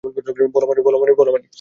বল, 0.53 0.63
মারি। 1.29 1.47